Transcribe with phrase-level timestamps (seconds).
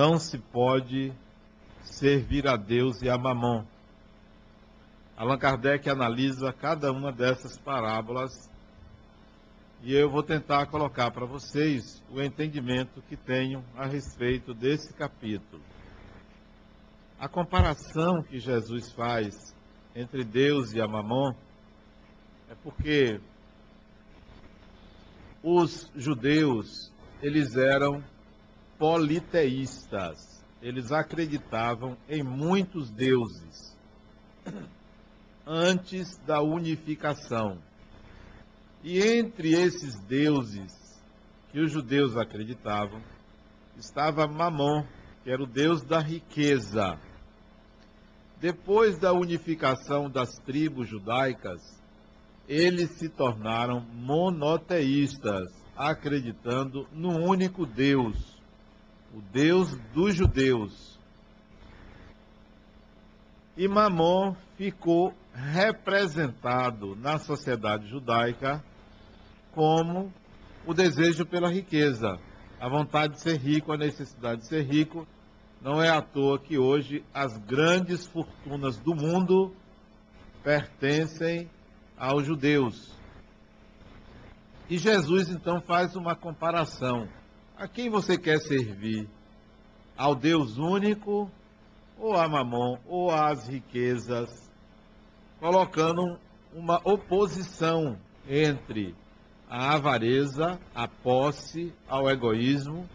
[0.00, 1.12] não se pode
[1.82, 3.66] servir a Deus e a Mamon.
[5.14, 8.48] Allan Kardec analisa cada uma dessas parábolas
[9.82, 15.62] e eu vou tentar colocar para vocês o entendimento que tenho a respeito desse capítulo.
[17.18, 19.54] A comparação que Jesus faz
[19.94, 21.34] entre Deus e a Mamon
[22.48, 23.20] é porque
[25.42, 26.90] os judeus,
[27.20, 28.02] eles eram
[28.80, 30.42] politeístas.
[30.62, 33.78] Eles acreditavam em muitos deuses
[35.46, 37.58] antes da unificação.
[38.82, 40.72] E entre esses deuses
[41.52, 43.02] que os judeus acreditavam,
[43.76, 44.86] estava Mamon,
[45.22, 46.98] que era o deus da riqueza.
[48.40, 51.60] Depois da unificação das tribos judaicas,
[52.48, 58.29] eles se tornaram monoteístas, acreditando no único Deus,
[59.14, 60.98] o Deus dos judeus.
[63.56, 68.64] E Mamon ficou representado na sociedade judaica
[69.52, 70.12] como
[70.66, 72.18] o desejo pela riqueza,
[72.60, 75.06] a vontade de ser rico, a necessidade de ser rico.
[75.60, 79.54] Não é à toa que hoje as grandes fortunas do mundo
[80.42, 81.50] pertencem
[81.98, 82.94] aos judeus.
[84.68, 87.08] E Jesus então faz uma comparação.
[87.60, 89.06] A quem você quer servir?
[89.94, 91.30] Ao Deus único,
[91.98, 94.50] ou a Mamon, ou às riquezas,
[95.38, 96.18] colocando
[96.54, 98.94] uma oposição entre
[99.46, 102.88] a avareza, a posse, ao egoísmo,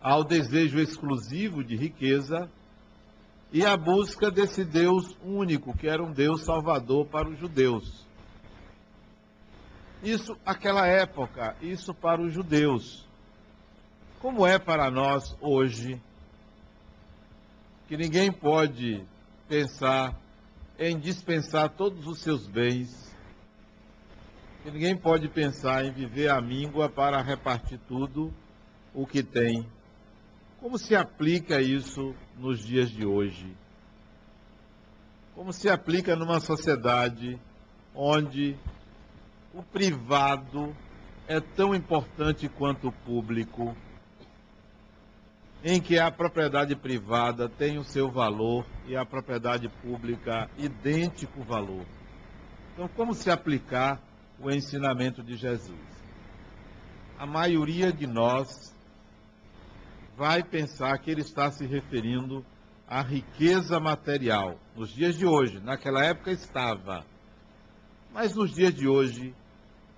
[0.00, 2.50] ao desejo exclusivo de riqueza
[3.52, 8.06] e a busca desse Deus único, que era um Deus salvador para os judeus.
[10.02, 13.05] Isso, aquela época, isso para os judeus.
[14.26, 16.02] Como é para nós hoje,
[17.86, 19.06] que ninguém pode
[19.46, 20.20] pensar
[20.76, 23.16] em dispensar todos os seus bens,
[24.64, 28.34] que ninguém pode pensar em viver à míngua para repartir tudo
[28.92, 29.64] o que tem.
[30.58, 33.56] Como se aplica isso nos dias de hoje?
[35.36, 37.38] Como se aplica numa sociedade
[37.94, 38.58] onde
[39.54, 40.76] o privado
[41.28, 43.76] é tão importante quanto o público,
[45.64, 51.84] em que a propriedade privada tem o seu valor e a propriedade pública idêntico valor.
[52.72, 54.00] Então, como se aplicar
[54.38, 55.96] o ensinamento de Jesus?
[57.18, 58.74] A maioria de nós
[60.16, 62.44] vai pensar que ele está se referindo
[62.86, 64.58] à riqueza material.
[64.74, 67.04] Nos dias de hoje, naquela época estava.
[68.12, 69.34] Mas nos dias de hoje,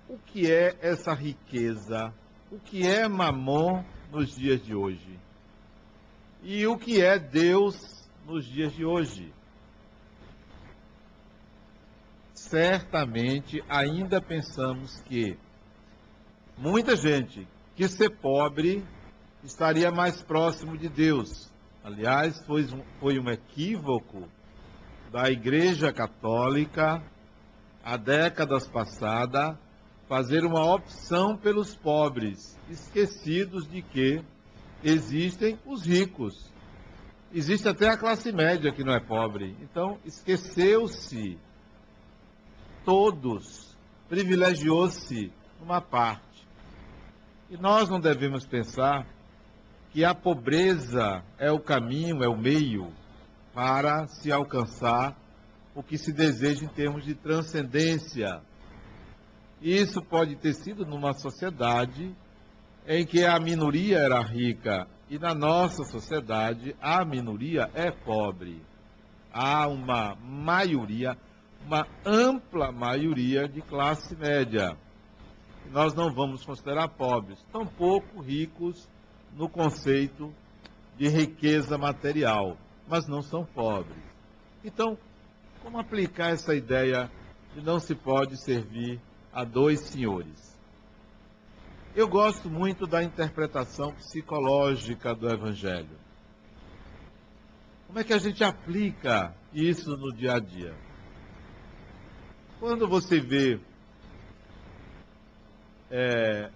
[0.07, 2.13] o que é essa riqueza?
[2.51, 5.19] O que é mamon nos dias de hoje?
[6.41, 9.33] E o que é Deus nos dias de hoje?
[12.33, 15.37] Certamente ainda pensamos que
[16.57, 17.45] muita gente
[17.75, 18.85] que ser pobre
[19.43, 21.51] estaria mais próximo de Deus.
[21.83, 24.27] Aliás, foi um, foi um equívoco
[25.11, 27.03] da Igreja Católica
[27.83, 29.57] há décadas passadas
[30.07, 34.23] fazer uma opção pelos pobres, esquecidos de que
[34.83, 36.51] existem os ricos.
[37.33, 39.55] Existe até a classe média que não é pobre.
[39.61, 41.37] Então, esqueceu-se
[42.83, 45.31] todos, privilegiou-se
[45.61, 46.47] uma parte.
[47.49, 49.05] E nós não devemos pensar
[49.91, 52.91] que a pobreza é o caminho, é o meio
[53.53, 55.17] para se alcançar
[55.75, 58.41] o que se deseja em termos de transcendência
[59.61, 62.15] isso pode ter sido numa sociedade
[62.89, 68.59] em que a minoria era rica e na nossa sociedade a minoria é pobre.
[69.31, 71.15] Há uma maioria,
[71.63, 74.75] uma ampla maioria de classe média.
[75.69, 78.89] Nós não vamos considerar pobres, tampouco ricos
[79.35, 80.33] no conceito
[80.97, 84.03] de riqueza material, mas não são pobres.
[84.65, 84.97] Então,
[85.61, 87.07] como aplicar essa ideia
[87.53, 88.99] de não se pode servir
[89.31, 90.48] a dois senhores.
[91.95, 95.97] Eu gosto muito da interpretação psicológica do Evangelho.
[97.87, 100.75] Como é que a gente aplica isso no dia a dia?
[102.59, 103.59] Quando você vê
[105.89, 106.51] é,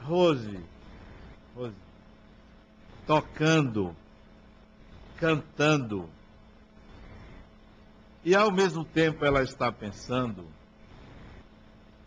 [0.00, 0.64] Rose,
[1.56, 1.74] Rose
[3.04, 3.96] tocando,
[5.16, 6.08] cantando,
[8.24, 10.46] e ao mesmo tempo ela está pensando,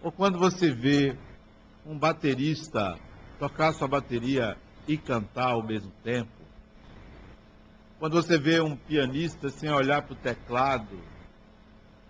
[0.02, 1.18] ou quando você vê
[1.86, 2.98] um baterista
[3.38, 6.32] tocar sua bateria e cantar ao mesmo tempo,
[7.98, 11.00] Quando você vê um pianista sem olhar para o teclado,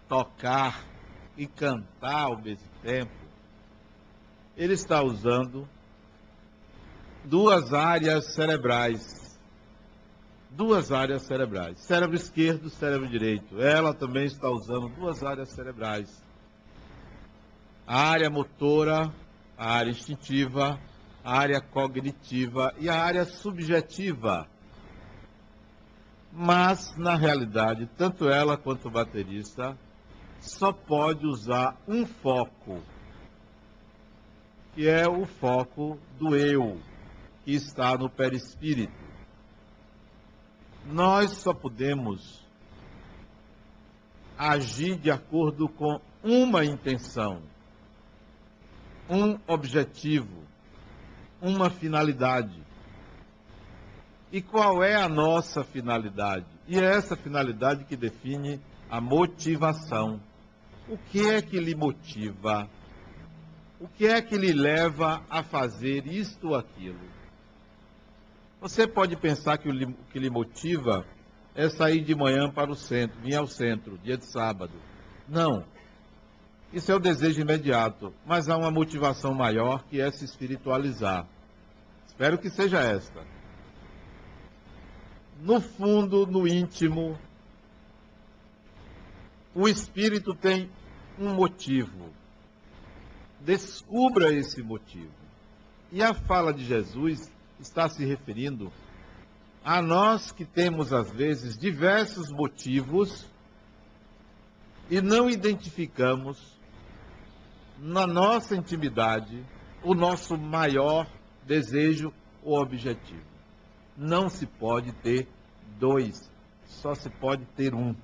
[0.10, 0.84] tocar
[1.38, 3.14] e cantar ao mesmo tempo,
[4.58, 5.70] ele está usando
[7.24, 9.40] duas áreas cerebrais.
[10.50, 11.78] Duas áreas cerebrais.
[11.80, 13.62] Cérebro esquerdo, cérebro direito.
[13.62, 16.24] Ela também está usando duas áreas cerebrais.
[17.86, 19.14] A área motora,
[19.58, 20.80] a área instintiva,
[21.24, 24.48] a área cognitiva e a área subjetiva.
[26.32, 29.78] Mas, na realidade, tanto ela quanto o baterista
[30.42, 32.82] só pode usar um foco,
[34.74, 36.80] que é o foco do eu,
[37.44, 38.94] que está no perispírito.
[40.86, 42.46] Nós só podemos
[44.38, 47.42] agir de acordo com uma intenção,
[49.10, 50.44] um objetivo,
[51.42, 52.64] uma finalidade.
[54.32, 56.46] E qual é a nossa finalidade?
[56.68, 58.60] E é essa finalidade que define
[58.90, 60.20] a motivação.
[60.90, 62.70] O que é que lhe motiva?
[63.80, 67.00] O que é que lhe leva a fazer isto ou aquilo?
[68.62, 71.06] Você pode pensar que o que lhe motiva
[71.54, 74.74] é sair de manhã para o centro, vir ao centro, dia de sábado.
[75.28, 75.64] Não.
[76.74, 81.28] Isso é o desejo imediato, mas há uma motivação maior que é se espiritualizar.
[82.08, 83.24] Espero que seja esta.
[85.42, 87.18] No fundo, no íntimo,
[89.54, 90.70] o espírito tem
[91.20, 92.10] um motivo.
[93.40, 95.14] Descubra esse motivo.
[95.92, 98.72] E a fala de Jesus está se referindo
[99.64, 103.26] a nós que temos, às vezes, diversos motivos
[104.90, 106.55] e não identificamos
[107.78, 109.44] na nossa intimidade
[109.84, 111.08] o nosso maior
[111.46, 112.12] desejo
[112.44, 113.24] ou objetivo.
[113.98, 115.28] Não se pode ter
[115.80, 116.30] dois,
[116.66, 117.96] só se pode ter um.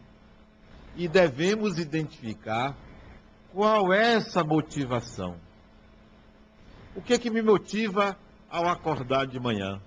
[0.95, 2.75] E devemos identificar
[3.53, 5.35] qual é essa motivação.
[6.95, 8.17] O que é que me motiva
[8.51, 9.81] ao acordar de manhã.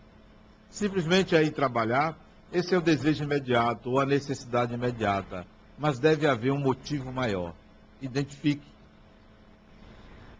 [0.70, 2.18] Simplesmente a ir trabalhar,
[2.50, 5.46] esse é o desejo imediato ou a necessidade imediata.
[5.78, 7.54] Mas deve haver um motivo maior.
[8.00, 8.66] Identifique.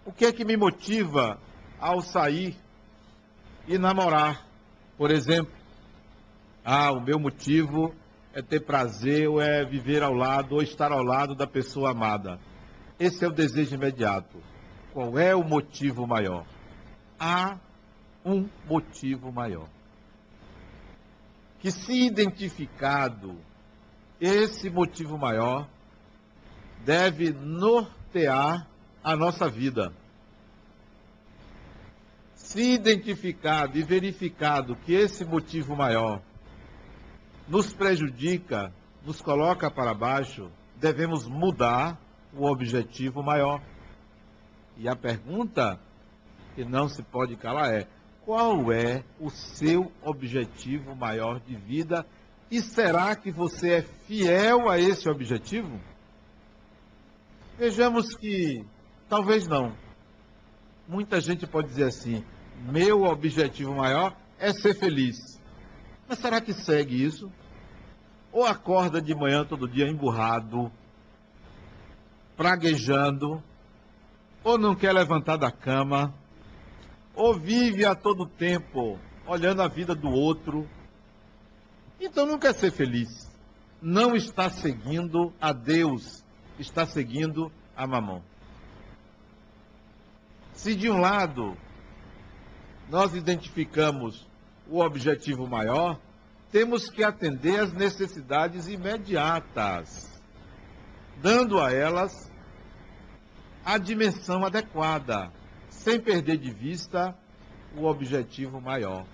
[0.07, 1.39] O que é que me motiva
[1.81, 2.55] ao sair
[3.67, 4.47] e namorar?
[4.99, 5.55] Por exemplo,
[6.63, 7.95] ah, o meu motivo
[8.35, 12.39] é ter prazer ou é viver ao lado ou estar ao lado da pessoa amada.
[13.01, 14.43] Esse é o desejo imediato.
[14.93, 16.45] Qual é o motivo maior?
[17.19, 17.59] Há
[18.25, 19.69] um motivo maior.
[21.61, 23.37] Que se identificado
[24.21, 25.67] esse motivo maior,
[26.85, 28.69] deve nortear
[29.05, 29.93] a nossa vida.
[32.35, 36.23] Se identificado e verificado que esse motivo maior
[37.47, 38.73] nos prejudica,
[39.05, 42.01] nos coloca para baixo, devemos mudar
[42.33, 43.61] o objetivo maior.
[44.79, 45.79] E a pergunta
[46.55, 47.87] que não se pode calar é:
[48.25, 52.07] qual é o seu objetivo maior de vida
[52.51, 55.81] e será que você é fiel a esse objetivo?
[57.59, 58.65] Vejamos que
[59.15, 59.73] talvez não.
[60.89, 62.25] Muita gente pode dizer assim:
[62.69, 65.41] meu objetivo maior é ser feliz.
[66.09, 67.31] Mas será que segue isso?
[68.33, 70.71] Ou acorda de manhã todo dia emburrado,
[72.37, 73.41] praguejando,
[74.43, 76.13] ou não quer levantar da cama,
[77.15, 80.69] ou vive a todo tempo olhando a vida do outro,
[82.01, 83.33] então não quer ser feliz.
[83.81, 86.25] Não está seguindo a Deus,
[86.59, 88.34] está seguindo a mamão.
[90.65, 91.55] Se de um lado
[92.89, 94.27] nós identificamos
[94.67, 96.01] o objetivo maior,
[96.51, 100.23] temos que atender às necessidades imediatas,
[101.21, 102.33] dando a elas
[103.63, 105.31] a dimensão adequada
[105.69, 107.15] sem perder de vista
[107.77, 109.05] o objetivo maior.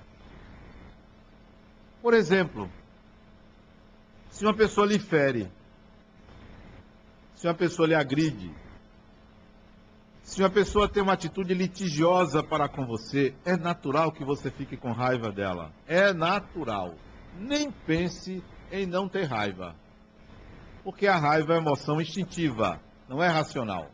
[2.00, 2.70] Por exemplo,
[4.30, 5.50] se uma pessoa lhe fere,
[7.34, 8.54] se uma pessoa lhe agride,
[10.30, 14.76] se uma pessoa tem uma atitude litigiosa para com você, é natural que você fique
[14.76, 15.72] com raiva dela.
[15.88, 16.94] É natural.
[17.36, 19.74] Nem pense em não ter raiva.
[20.84, 23.90] Porque a raiva é emoção instintiva, não é racional.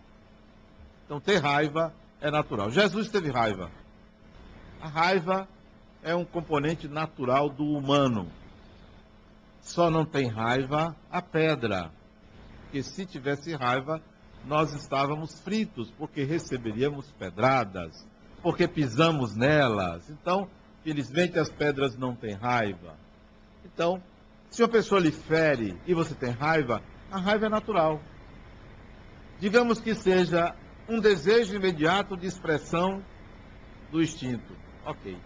[1.06, 2.70] Então, ter raiva é natural.
[2.70, 3.70] Jesus teve raiva.
[4.78, 5.48] A raiva
[6.02, 8.30] é um componente natural do humano.
[9.62, 11.90] Só não tem raiva a pedra.
[12.64, 14.02] Porque se tivesse raiva,
[14.46, 18.06] nós estávamos fritos, porque receberíamos pedradas,
[18.42, 20.08] porque pisamos nelas.
[20.08, 20.48] Então,
[20.84, 22.94] felizmente as pedras não têm raiva.
[23.64, 24.00] Então,
[24.50, 28.00] Se uma pessoa lhe fere e você tem raiva, a raiva é natural.
[29.38, 30.54] Digamos que seja
[30.88, 33.02] um desejo imediato de expressão
[33.90, 34.54] do instinto.
[34.84, 35.16] Ok.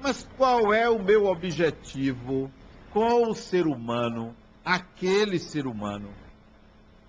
[0.00, 2.50] Mas qual é o meu objetivo
[2.90, 6.08] com o ser humano, aquele ser humano?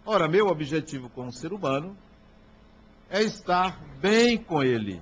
[0.06, 1.96] Ora, meu objetivo com o ser humano
[3.10, 5.02] é estar bem com ele.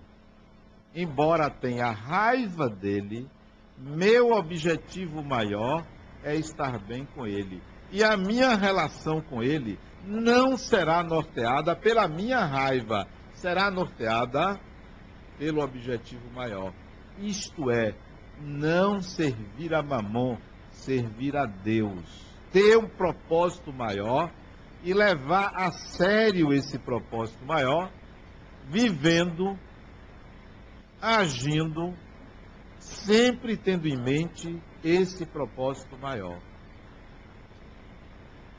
[0.95, 3.29] Embora tenha raiva dele,
[3.77, 5.85] meu objetivo maior
[6.23, 7.61] é estar bem com ele.
[7.91, 14.59] E a minha relação com ele não será norteada pela minha raiva, será norteada
[15.37, 16.73] pelo objetivo maior.
[17.19, 17.95] Isto é,
[18.39, 20.37] não servir a mamon,
[20.71, 22.25] servir a Deus.
[22.51, 24.31] Ter um propósito maior
[24.83, 27.91] e levar a sério esse propósito maior,
[28.69, 29.57] vivendo,
[31.01, 31.93] agindo,
[32.79, 36.39] sempre tendo em mente esse propósito maior.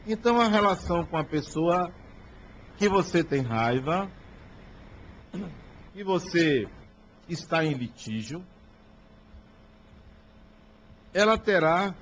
[0.06, 1.92] Então, a relação com a pessoa
[2.76, 4.10] que você tem raiva,
[5.92, 6.66] que você
[7.28, 8.44] está em litígio,
[11.12, 11.94] ela terá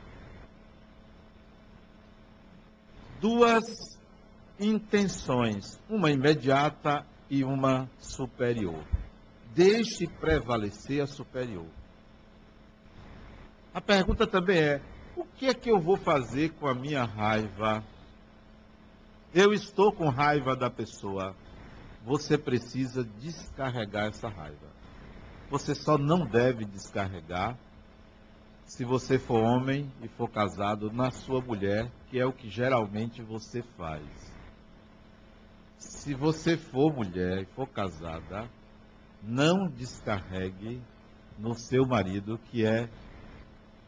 [3.21, 3.96] duas
[4.59, 8.85] intenções, uma imediata e uma superior.
[9.55, 11.67] Deixe prevalecer a superior.
[13.73, 14.81] A pergunta também é:
[15.17, 17.83] o que é que eu vou fazer com a minha raiva?
[19.35, 21.35] Eu estou com raiva da pessoa.
[22.05, 24.69] Você precisa descarregar essa raiva.
[25.51, 27.59] Você só não deve descarregar
[28.67, 33.23] se você for homem e for casado na sua mulher, que é o que geralmente
[33.23, 34.03] você faz.
[35.79, 38.49] Se você for mulher e for casada,
[39.23, 40.81] não descarregue
[41.39, 42.89] no seu marido, que é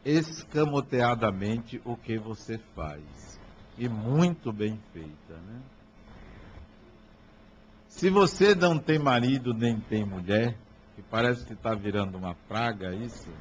[0.05, 3.39] escamoteadamente o que você faz
[3.77, 5.61] e muito bem feita, né?
[7.87, 10.55] Se você não tem marido nem tem mulher,
[10.95, 13.31] que parece que está virando uma praga isso,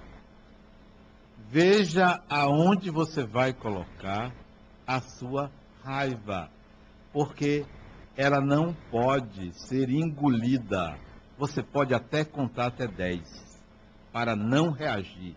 [1.50, 4.33] veja aonde você vai colocar
[4.87, 5.50] a sua
[5.85, 6.50] raiva,
[7.12, 7.64] porque
[8.18, 10.98] ela não pode ser engolida.
[11.38, 13.22] Você pode até contar até 10
[14.12, 15.37] para não reagir,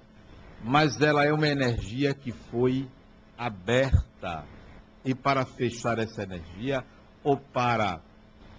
[0.63, 2.89] mas ela é uma energia que foi
[3.37, 4.45] aberta
[5.05, 6.83] e para fechar essa energia
[7.23, 8.01] ou para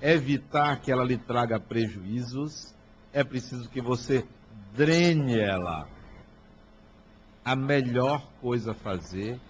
[0.00, 2.72] evitar que ela lhe traga prejuízos,
[3.12, 4.24] é preciso que você
[4.72, 5.88] drene ela.
[7.44, 9.40] A melhor coisa a fazer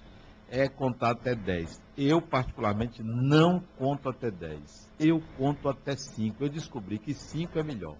[0.52, 1.80] é contar até 10.
[1.96, 4.92] Eu, particularmente, não conto até 10.
[5.00, 6.44] Eu conto até 5.
[6.44, 7.96] Eu descobri que 5 é melhor.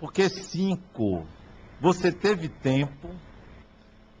[0.00, 1.24] Porque 5,
[1.80, 3.14] você teve tempo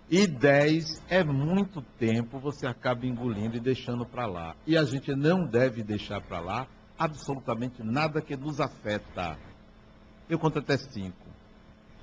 [0.08, 4.54] e 10 é muito tempo, você acaba engolindo e deixando para lá.
[4.64, 9.36] E a gente não deve deixar para lá absolutamente nada que nos afeta.
[10.28, 11.12] Eu conto até 5.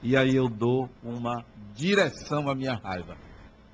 [0.03, 3.15] E aí eu dou uma direção à minha raiva,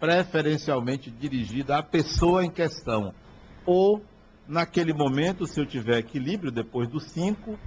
[0.04, 3.14] preferencialmente dirigida à pessoa em questão.
[3.66, 4.04] Ou,
[4.46, 7.58] naquele momento, se eu tiver equilíbrio depois do 5,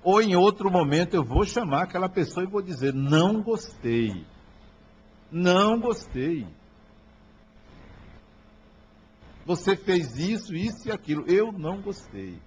[0.00, 4.24] ou em outro momento eu vou chamar aquela pessoa e vou dizer: não gostei
[5.30, 6.46] não gostei.
[9.46, 11.24] Você fez isso, isso e aquilo.
[11.26, 12.40] Eu não gostei.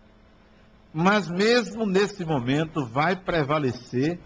[0.94, 4.20] Mas mesmo nesse momento vai prevalecer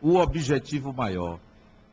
[0.00, 1.38] o objetivo maior,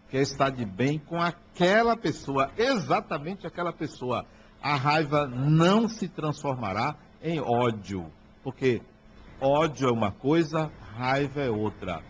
[0.10, 4.26] que é estar de bem com aquela pessoa, exatamente aquela pessoa.
[4.62, 8.12] A raiva não se transformará em ódio,
[8.44, 8.82] porque
[9.40, 12.02] ódio é uma coisa, raiva é outra.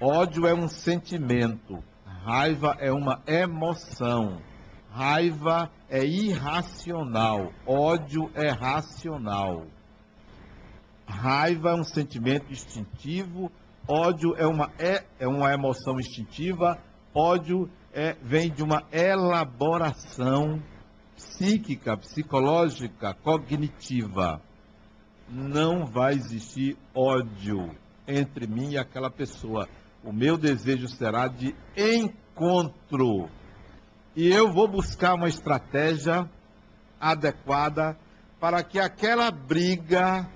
[0.00, 1.82] Ódio é um sentimento,
[2.24, 4.42] Raiva é uma emoção.
[4.90, 7.52] Raiva é irracional.
[7.66, 9.66] Ódio é racional.
[11.06, 13.50] Raiva é um sentimento instintivo.
[13.88, 16.78] Ódio é uma, é, é uma emoção instintiva.
[17.14, 20.62] Ódio é, vem de uma elaboração
[21.16, 24.40] psíquica, psicológica, cognitiva.
[25.28, 27.74] Não vai existir ódio
[28.06, 29.68] entre mim e aquela pessoa
[30.02, 33.28] o meu desejo será de encontro.
[34.16, 36.28] E eu vou buscar uma estratégia
[36.98, 37.96] adequada
[38.38, 40.28] para que aquela briga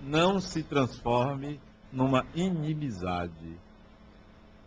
[0.00, 3.58] não se transforme numa inimizade,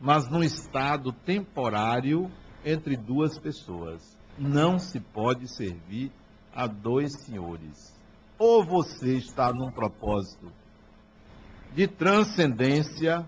[0.02, 2.30] mas num estado temporário
[2.66, 4.18] entre duas pessoas.
[4.38, 6.12] Não se pode servir
[6.54, 7.94] a dois senhores.
[8.40, 10.52] Ou você está num propósito
[11.74, 13.26] de transcendência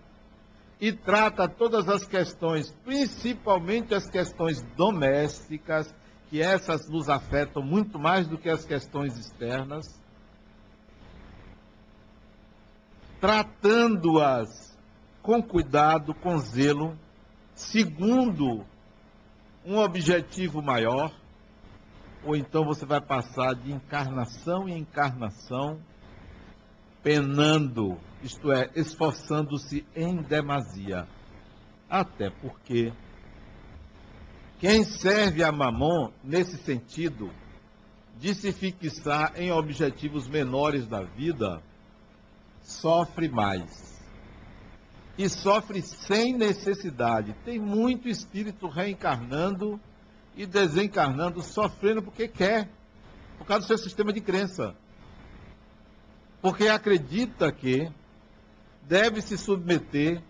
[0.81, 5.93] e trata todas as questões, principalmente as questões domésticas,
[6.29, 9.85] que essas nos afetam muito mais do que as questões externas,
[13.21, 14.72] tratando-as
[15.23, 16.99] com cuidado, com zelo,
[17.55, 18.65] segundo
[19.65, 21.11] um objetivo maior,
[22.25, 25.79] ou então você vai passar de encarnação em encarnação,
[27.01, 31.07] penando, isto é, esforçando-se em demasia.
[31.89, 32.91] Até porque
[34.59, 37.31] quem serve a Mamon, nesse sentido,
[38.19, 41.61] de se fixar em objetivos menores da vida,
[42.61, 43.92] sofre mais.
[45.17, 47.35] E sofre sem necessidade.
[47.45, 49.79] Tem muito espírito reencarnando
[50.35, 52.69] e desencarnando, sofrendo porque quer,
[53.37, 54.75] por causa do seu sistema de crença.
[56.41, 57.91] Porque acredita que
[58.87, 60.21] deve se submeter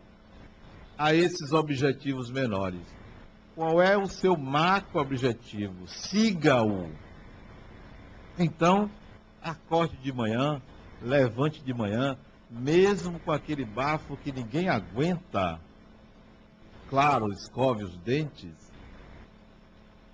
[0.97, 2.81] a esses objetivos menores.
[3.55, 5.87] Qual é o seu macro objetivo?
[5.87, 6.89] Siga-o.
[8.37, 8.89] Então,
[9.41, 10.61] acorde de manhã,
[11.01, 12.17] levante de manhã,
[12.53, 15.59] mesmo com aquele bafo que ninguém aguenta.
[16.89, 18.53] Claro, escove os dentes,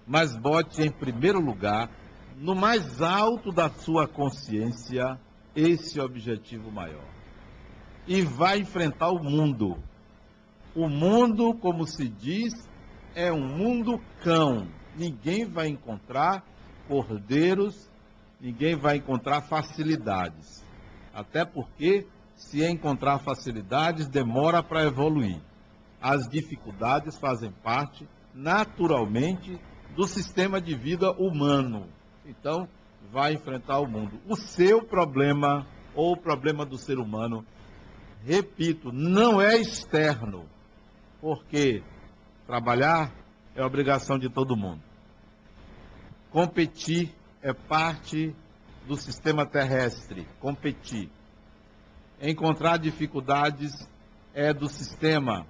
[0.08, 1.90] mas bote em primeiro lugar,
[2.38, 5.20] no mais alto da sua consciência,
[5.54, 7.08] esse objetivo maior.
[8.08, 9.78] E vai enfrentar o mundo.
[10.74, 12.54] O mundo, como se diz,
[13.14, 14.68] é um mundo cão.
[14.96, 16.44] Ninguém vai encontrar
[16.88, 17.90] cordeiros,
[18.40, 20.64] ninguém vai encontrar facilidades.
[21.14, 22.08] Até porque,
[22.40, 25.42] se encontrar facilidades, demora para evoluir.
[26.02, 29.60] As dificuldades fazem parte, naturalmente,
[29.94, 31.88] do sistema de vida humano.
[32.26, 32.68] Então,
[33.12, 34.20] vai enfrentar o mundo.
[34.26, 37.46] O seu problema, ou o problema do ser humano,
[38.24, 40.46] repito, não é externo,
[41.20, 41.84] porque
[42.48, 43.14] trabalhar
[43.54, 44.82] é obrigação de todo mundo.
[46.32, 48.34] Competir é parte
[48.88, 51.12] do sistema terrestre, competir.
[52.22, 53.88] Encontrar dificuldades
[54.34, 55.46] é do sistema.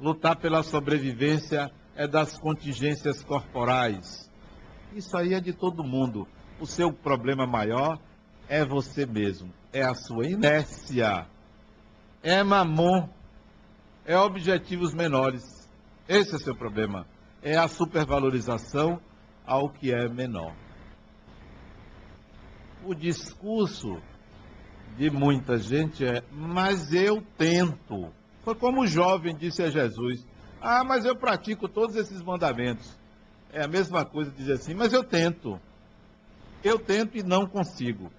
[0.00, 4.30] Lutar pela sobrevivência é das contingências corporais.
[4.92, 6.26] Isso aí é de todo mundo.
[6.60, 7.98] O seu problema maior
[8.48, 11.26] é você mesmo, é a sua inércia,
[12.22, 13.08] é mamon,
[14.04, 15.68] é objetivos menores.
[16.08, 17.06] Esse é o seu problema.
[17.42, 19.00] É a supervalorização
[19.46, 20.54] ao que é menor
[22.84, 24.00] o discurso
[24.96, 28.12] de muita gente é: mas eu tento.
[28.44, 30.26] Foi como o jovem disse a Jesus:
[30.60, 32.96] ah, mas eu pratico todos esses mandamentos.
[33.52, 35.60] É a mesma coisa dizer assim: mas eu tento.
[36.62, 38.10] Eu tento e não consigo.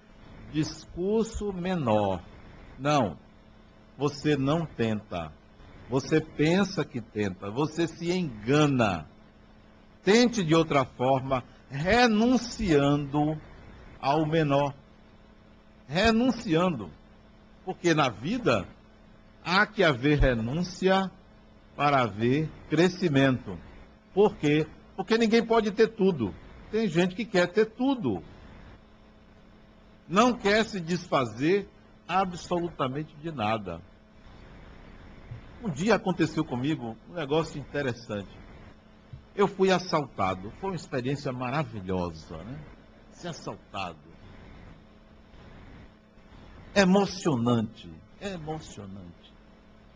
[0.52, 2.22] Discurso menor.
[2.78, 3.16] Não.
[3.96, 5.32] Você não tenta.
[5.88, 7.50] Você pensa que tenta.
[7.50, 9.08] Você se engana.
[10.02, 13.40] Tente de outra forma, renunciando
[14.00, 14.74] ao menor,
[15.94, 16.90] renunciando.
[17.64, 18.66] Porque na vida
[19.44, 21.10] há que haver renúncia
[21.76, 23.56] para haver crescimento.
[24.12, 24.66] Por quê?
[24.96, 26.34] Porque ninguém pode ter tudo.
[26.70, 28.22] Tem gente que quer ter tudo.
[30.08, 31.68] Não quer se desfazer
[32.06, 33.80] absolutamente de nada.
[35.62, 38.36] Um dia aconteceu comigo um negócio interessante.
[39.34, 40.52] Eu fui assaltado.
[40.60, 42.58] Foi uma experiência maravilhosa, né?
[43.12, 44.13] ser assaltado.
[46.74, 47.88] Emocionante,
[48.20, 49.32] é emocionante.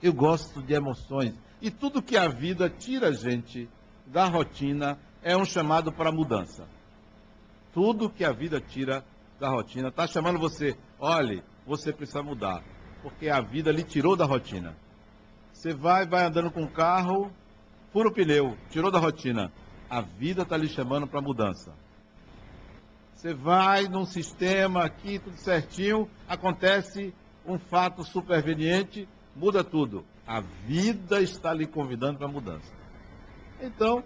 [0.00, 1.34] Eu gosto de emoções.
[1.60, 3.68] E tudo que a vida tira a gente
[4.06, 6.68] da rotina é um chamado para mudança.
[7.72, 9.04] Tudo que a vida tira
[9.40, 10.76] da rotina está chamando você.
[11.00, 12.62] Olhe, você precisa mudar.
[13.02, 14.76] Porque a vida lhe tirou da rotina.
[15.52, 17.32] Você vai, vai andando com o carro,
[17.92, 19.52] fura o pneu, tirou da rotina.
[19.90, 21.72] A vida está lhe chamando para mudança.
[23.18, 27.12] Você vai num sistema aqui, tudo certinho, acontece
[27.44, 30.04] um fato superveniente, muda tudo.
[30.24, 32.72] A vida está lhe convidando para mudança.
[33.60, 34.04] Então,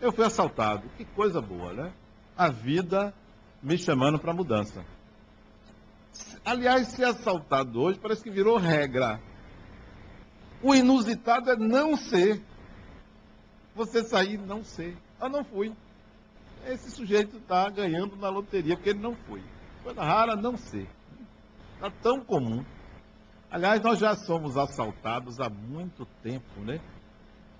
[0.00, 0.88] eu fui assaltado.
[0.96, 1.92] Que coisa boa, né?
[2.34, 3.12] A vida
[3.62, 4.86] me chamando para mudança.
[6.42, 9.20] Aliás, ser assaltado hoje parece que virou regra.
[10.62, 12.40] O inusitado é não ser.
[13.74, 14.96] Você sair não ser.
[15.20, 15.74] Eu não fui
[16.66, 19.42] esse sujeito está ganhando na loteria, porque ele não foi.
[19.82, 20.88] Coisa rara não ser.
[21.74, 22.64] Está tão comum.
[23.50, 26.80] Aliás, nós já somos assaltados há muito tempo, né?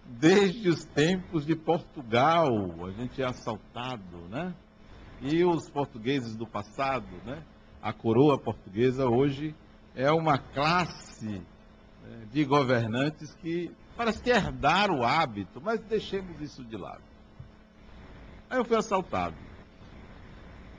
[0.07, 2.49] Desde os tempos de Portugal,
[2.87, 4.55] a gente é assaltado, né?
[5.21, 7.43] E os portugueses do passado, né?
[7.83, 9.55] A coroa portuguesa hoje
[9.95, 11.43] é uma classe
[12.03, 17.10] né, de governantes que parece que herdaram o hábito, mas deixemos isso de lado.
[18.51, 19.37] Aí eu fui assaltado.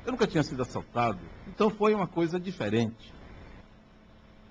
[0.05, 3.13] Eu nunca tinha sido assaltado, então foi uma coisa diferente.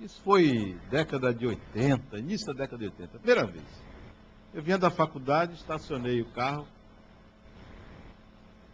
[0.00, 3.64] Isso foi década de 80, início da década de 80, primeira vez.
[4.54, 6.66] Eu vinha da faculdade, estacionei o carro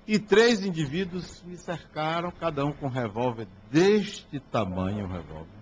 [0.07, 5.57] e três indivíduos me cercaram, cada um com um revólver deste tamanho, um revólver.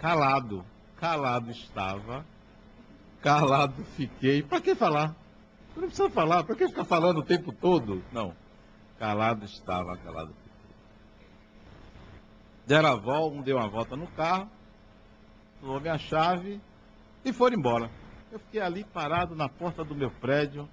[0.00, 0.64] Calado,
[0.96, 2.24] calado estava,
[3.22, 4.42] calado fiquei.
[4.42, 5.19] Para que falar?
[5.80, 8.04] Não precisa falar, para que ficar falando o tempo todo?
[8.12, 8.34] Não.
[8.98, 10.34] Calado estava, calado.
[12.66, 14.46] Deram a volta, um deu uma volta no carro,
[15.58, 16.60] tomou minha chave
[17.24, 17.90] e foram embora.
[18.30, 20.68] Eu fiquei ali parado na porta do meu prédio,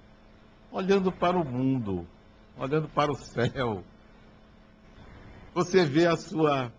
[0.70, 2.06] olhando para o mundo,
[2.58, 3.82] olhando para o céu.
[5.54, 6.70] Você vê a sua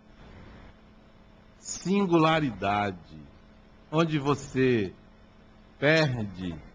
[1.57, 3.17] singularidade,
[3.91, 4.93] onde você
[5.79, 6.68] perde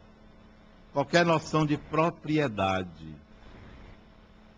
[0.94, 3.14] qualquer noção de propriedade.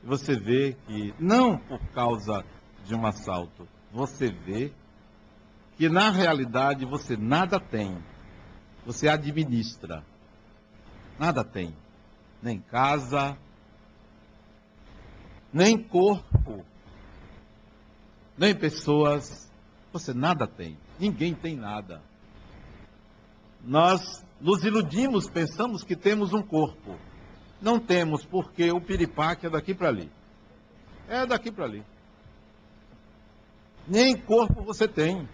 [0.05, 2.44] Você vê que, não por causa
[2.85, 4.70] de um assalto, você vê
[5.77, 7.99] que na realidade você nada tem.
[8.85, 10.05] Você administra.
[11.18, 11.75] Nada tem.
[12.42, 13.37] Nem casa,
[15.53, 16.64] nem corpo,
[18.37, 19.51] nem pessoas.
[19.92, 20.79] Você nada tem.
[21.01, 22.03] Ninguém tem nada.
[23.64, 26.96] Nós nos iludimos, pensamos que temos um corpo.
[27.61, 30.11] Não temos, porque o piripaque é daqui para ali.
[31.09, 31.83] É daqui para ali.
[33.88, 35.29] Nem corpo você tem.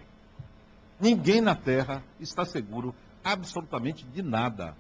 [1.01, 4.77] Ninguém na Terra está seguro absolutamente de nada.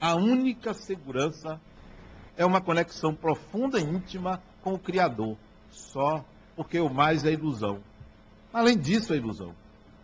[0.00, 1.60] A única segurança
[2.36, 5.36] é uma conexão profunda e íntima com o Criador.
[5.70, 6.24] Só
[6.56, 7.80] porque o mais é ilusão.
[8.52, 9.54] Além disso, é ilusão.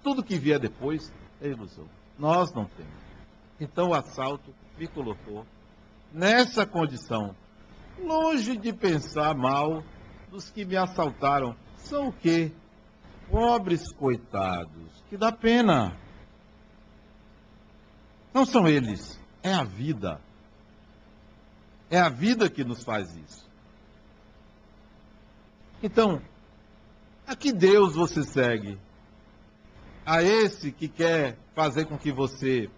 [0.03, 1.89] Tudo que vier depois é ilusão.
[2.19, 3.06] Nós não temos.
[3.61, 5.47] Então o assalto me colocou
[6.13, 7.35] nessa condição.
[7.99, 9.83] Longe de pensar mal
[10.31, 11.57] dos que me assaltaram.
[11.77, 12.53] São o quê?
[13.31, 15.97] Pobres coitados, que dá pena.
[18.33, 20.21] Não são eles, é a vida.
[21.91, 23.47] É a vida que nos faz isso.
[25.83, 26.21] Então,
[27.27, 28.79] a que Deus você segue?
[30.05, 32.71] A esse que quer fazer com que você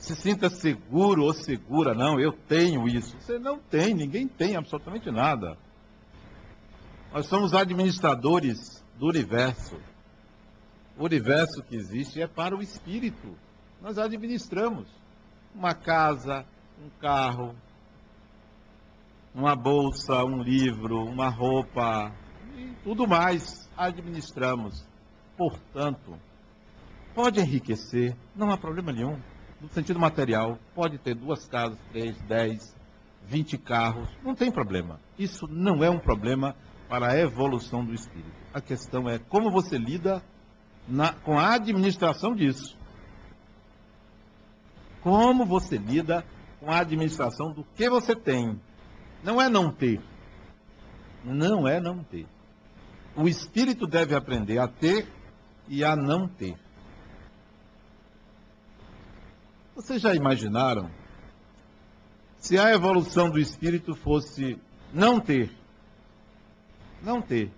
[0.00, 3.14] se sinta seguro ou segura, não, eu tenho isso.
[3.20, 5.58] Você não tem, ninguém tem absolutamente nada.
[7.12, 9.76] Nós somos administradores do universo.
[10.96, 13.36] O universo que existe é para o espírito.
[13.80, 14.88] Nós administramos
[15.54, 16.46] uma casa,
[16.82, 17.54] um carro,
[19.34, 22.10] uma bolsa, um livro, uma roupa
[22.56, 24.82] e tudo mais administramos.
[25.36, 26.18] Portanto,
[27.14, 29.20] pode enriquecer, não há problema nenhum.
[29.60, 32.74] No sentido material, pode ter duas casas, três, dez,
[33.26, 34.98] vinte carros, não tem problema.
[35.18, 36.56] Isso não é um problema
[36.88, 38.32] para a evolução do espírito.
[38.52, 40.22] A questão é como você lida
[40.88, 42.76] na, com a administração disso.
[45.02, 46.24] Como você lida
[46.58, 48.60] com a administração do que você tem.
[49.22, 50.00] Não é não ter.
[51.24, 52.26] Não é não ter.
[53.14, 55.06] O espírito deve aprender a ter
[55.68, 56.56] e a não ter.
[59.74, 60.90] Vocês já imaginaram
[62.38, 64.58] se a evolução do espírito fosse
[64.92, 65.60] não ter?
[67.02, 67.50] não ter.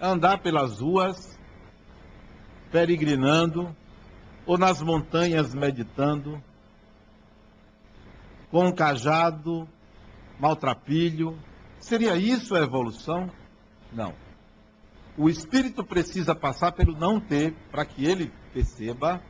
[0.00, 1.38] Andar pelas ruas,
[2.70, 3.74] peregrinando,
[4.44, 6.42] ou nas montanhas meditando,
[8.50, 9.68] com um cajado,
[10.38, 11.38] maltrapilho.
[11.80, 13.30] Seria isso a evolução?
[13.92, 14.14] Não.
[15.16, 19.20] O espírito precisa passar pelo não ter para que ele perceba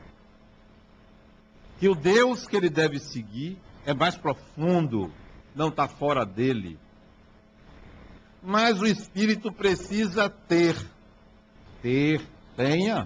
[1.79, 5.11] que o Deus que ele deve seguir é mais profundo,
[5.55, 6.79] não está fora dele
[8.47, 10.73] mas o espírito precisa ter.
[11.81, 12.21] Ter,
[12.55, 13.05] tenha.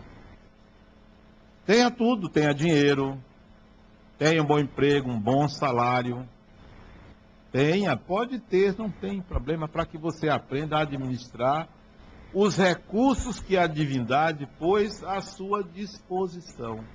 [1.66, 3.20] Tenha tudo, tenha dinheiro,
[4.20, 6.30] tenha um bom emprego, um bom salário.
[7.52, 11.68] Tenha, pode ter, não tem problema, para que você aprenda a administrar
[12.34, 16.86] os recursos que a divindade pôs à sua disposição.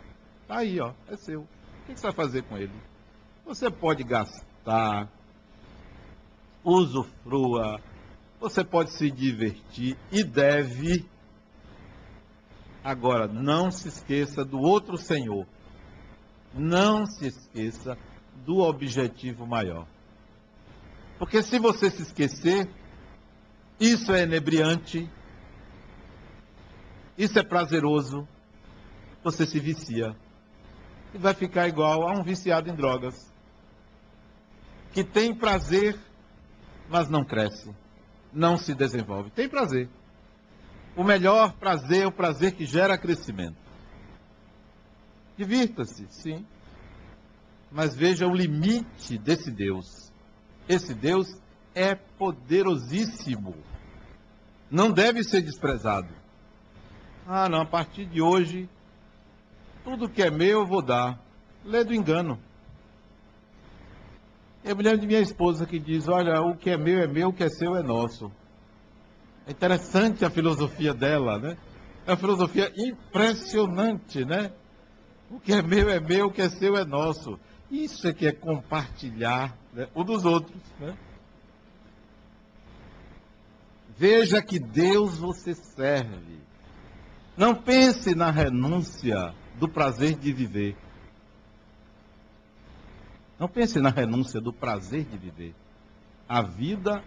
[0.42, 1.48] Está aí, ó, é seu.
[1.86, 2.72] O que você vai fazer com ele?
[3.44, 5.08] Você pode gastar,
[6.64, 7.80] usufrua,
[8.40, 11.08] você pode se divertir e deve.
[12.82, 15.46] Agora, não se esqueça do outro Senhor.
[16.52, 17.96] Não se esqueça
[18.44, 19.86] do objetivo maior.
[21.18, 22.68] Porque se você se esquecer,
[23.78, 25.08] isso é enebriante,
[27.16, 28.26] isso é prazeroso,
[29.22, 30.16] você se vicia.
[31.14, 33.32] E vai ficar igual a um viciado em drogas.
[34.92, 35.98] Que tem prazer,
[36.88, 37.70] mas não cresce,
[38.32, 39.30] não se desenvolve.
[39.30, 39.88] Tem prazer.
[40.96, 43.56] O melhor prazer é o prazer que gera crescimento.
[45.36, 46.46] Divirta-se, sim.
[47.70, 50.10] Mas veja o limite desse Deus.
[50.66, 51.28] Esse Deus
[51.74, 53.54] é poderosíssimo.
[54.70, 56.08] Não deve ser desprezado.
[57.26, 58.68] Ah, não, a partir de hoje,
[59.86, 61.16] tudo que é meu eu vou dar.
[61.64, 62.40] Lê do engano.
[64.64, 67.28] É a mulher de minha esposa que diz: Olha, o que é meu é meu,
[67.28, 68.32] o que é seu é nosso.
[69.46, 71.56] É interessante a filosofia dela, né?
[72.04, 74.50] É uma filosofia impressionante, né?
[75.30, 77.38] O que é meu é meu, o que é seu é nosso.
[77.70, 79.86] Isso é que é compartilhar né?
[79.94, 80.96] dos outros, né?
[83.96, 86.40] Veja que Deus você serve.
[87.36, 90.76] Não pense na renúncia do prazer de viver.
[93.38, 95.54] Não pense na renúncia do prazer de viver.
[96.28, 97.02] A vida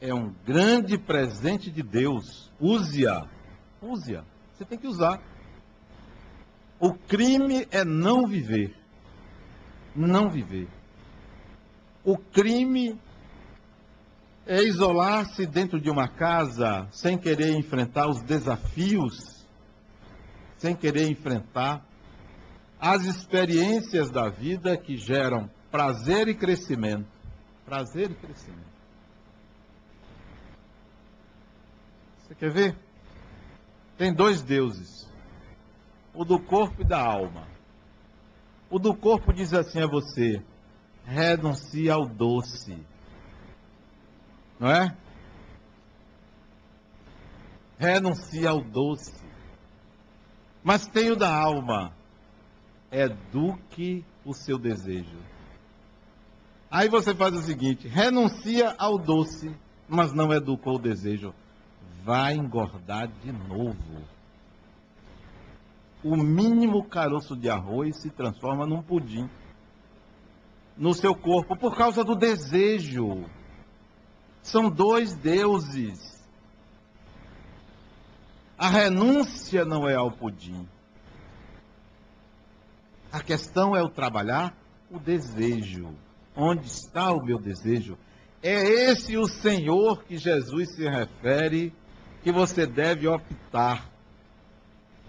[0.00, 2.50] é um grande presente de Deus.
[2.60, 3.28] Use-a.
[3.82, 4.24] Use-a.
[4.54, 5.20] Você tem que usar.
[6.80, 8.74] O crime é não viver.
[9.94, 10.68] Não viver.
[12.04, 12.98] O crime
[14.46, 19.35] é isolar-se dentro de uma casa sem querer enfrentar os desafios,
[20.66, 21.86] sem querer enfrentar
[22.80, 27.06] as experiências da vida que geram prazer e crescimento.
[27.64, 28.66] Prazer e crescimento.
[32.18, 32.76] Você quer ver?
[33.96, 35.08] Tem dois deuses:
[36.12, 37.46] o do corpo e da alma.
[38.68, 40.42] O do corpo diz assim a você:
[41.04, 42.76] renuncie ao doce
[44.58, 44.96] não é?
[47.78, 49.35] Renuncia ao doce.
[50.66, 51.92] Mas tem o da alma.
[52.90, 55.16] Eduque o seu desejo.
[56.68, 59.54] Aí você faz o seguinte: renuncia ao doce,
[59.88, 61.32] mas não educa o desejo.
[62.02, 64.02] Vai engordar de novo.
[66.02, 69.30] O mínimo caroço de arroz se transforma num pudim
[70.76, 73.24] no seu corpo por causa do desejo.
[74.42, 76.15] São dois deuses.
[78.58, 80.66] A renúncia não é ao pudim.
[83.12, 84.56] A questão é o trabalhar
[84.90, 85.94] o desejo.
[86.34, 87.98] Onde está o meu desejo?
[88.42, 91.72] É esse o Senhor que Jesus se refere
[92.22, 93.90] que você deve optar.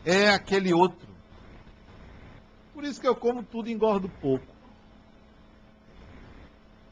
[0.06, 1.08] É aquele outro.
[2.74, 4.46] Por isso que eu como tudo e engordo pouco.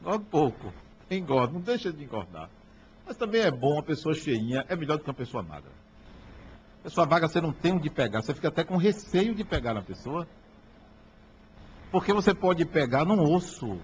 [0.00, 2.50] Engordo pouco engorda, não deixa de engordar.
[3.06, 5.70] Mas também é bom, uma pessoa cheinha é melhor do que uma pessoa magra.
[6.86, 9.82] Pessoa magra você não tem onde pegar, você fica até com receio de pegar na
[9.82, 10.24] pessoa.
[11.90, 13.80] Porque você pode pegar num osso.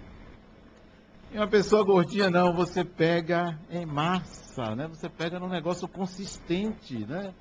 [1.33, 4.87] E uma pessoa gordinha não, você pega em massa, né?
[4.87, 7.35] Você pega num negócio consistente, né?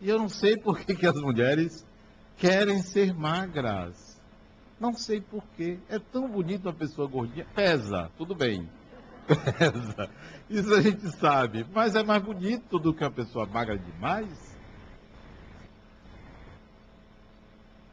[0.00, 1.84] E eu não sei por que, que as mulheres
[2.36, 4.22] querem ser magras.
[4.78, 5.80] Não sei por quê.
[5.88, 7.44] É tão bonito uma pessoa gordinha.
[7.56, 8.70] Pesa, tudo bem
[9.26, 10.08] pesa.
[10.48, 11.66] Isso a gente sabe.
[11.74, 14.51] Mas é mais bonito do que uma pessoa magra demais.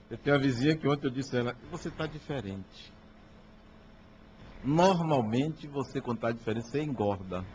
[0.09, 2.91] Eu tenho uma vizinha que ontem eu disse a ela, você está diferente.
[4.63, 7.45] Normalmente você quando está diferente, você engorda.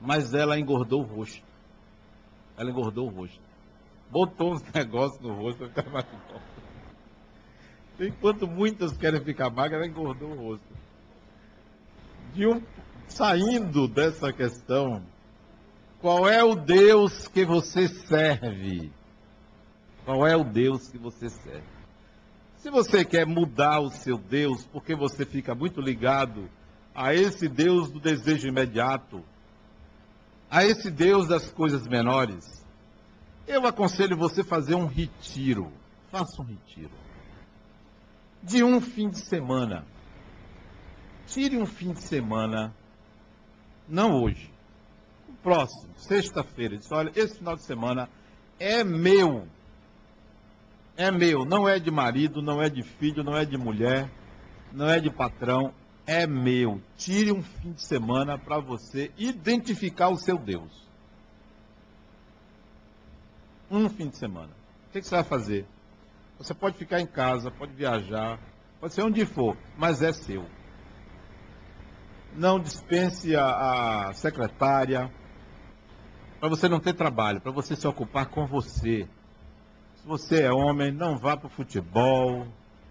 [0.00, 1.44] Mas ela engordou o rosto.
[2.56, 3.40] Ela engordou o rosto.
[4.10, 6.42] Botou uns negócios no rosto para ficar mais gorda.
[8.00, 10.78] Enquanto muitas querem ficar magras, ela engordou o rosto
[12.32, 12.62] de um,
[13.08, 15.02] saindo dessa questão,
[16.00, 18.92] qual é o Deus que você serve?
[20.08, 21.68] Qual é o Deus que você serve?
[22.56, 26.48] Se você quer mudar o seu Deus, porque você fica muito ligado
[26.94, 29.22] a esse Deus do desejo imediato,
[30.50, 32.64] a esse Deus das coisas menores,
[33.46, 35.70] eu aconselho você fazer um retiro.
[36.10, 36.94] Faça um retiro.
[38.42, 39.84] De um fim de semana.
[41.26, 42.74] Tire um fim de semana,
[43.86, 44.50] não hoje,
[45.28, 46.78] o próximo, sexta-feira.
[46.78, 48.08] Diz: olha, esse final de semana
[48.58, 49.46] é meu.
[50.98, 54.10] É meu, não é de marido, não é de filho, não é de mulher,
[54.70, 55.72] não é de patrão,
[56.06, 56.82] é meu.
[56.96, 60.86] Tire um fim de semana para você identificar o seu Deus.
[63.70, 64.50] Um fim de semana.
[64.88, 65.66] O que você vai fazer?
[66.36, 68.38] Você pode ficar em casa, pode viajar,
[68.78, 70.44] pode ser onde for, mas é seu
[72.38, 75.12] não dispense a, a secretária,
[76.38, 79.08] para você não ter trabalho, para você se ocupar com você.
[80.00, 82.46] Se você é homem, não vá para o futebol,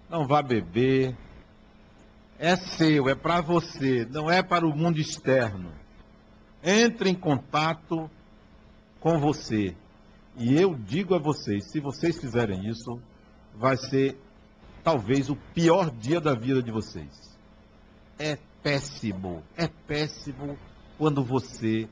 [0.09, 1.15] não vá beber.
[2.37, 5.71] É seu, é para você, não é para o mundo externo.
[6.63, 8.09] Entre em contato
[8.99, 9.75] com você.
[10.35, 13.01] E eu digo a vocês, se vocês fizerem isso,
[13.55, 14.19] vai ser
[14.83, 17.37] talvez o pior dia da vida de vocês.
[18.19, 20.57] É péssimo, é péssimo
[20.97, 21.87] quando você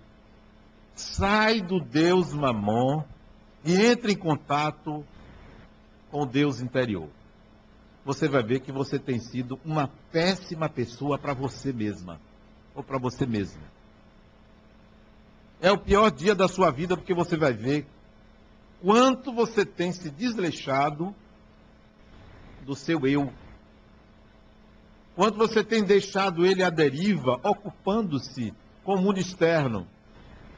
[0.94, 3.04] sai do Deus Mamon
[3.66, 5.04] e entra em contato
[6.12, 7.10] com Deus interior.
[8.06, 12.22] Você vai ver que você tem sido uma péssima pessoa para você mesma
[12.76, 13.62] ou para você mesmo.
[15.60, 17.88] É o pior dia da sua vida porque você vai ver
[18.82, 21.16] quanto você tem se desleixado
[22.64, 23.34] do seu eu.
[25.16, 29.88] Quanto você tem deixado ele à deriva, ocupando-se com o mundo externo,